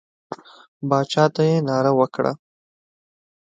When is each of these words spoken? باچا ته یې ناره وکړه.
باچا 0.89 1.23
ته 1.35 1.41
یې 1.49 1.57
ناره 1.67 1.91
وکړه. 1.99 2.31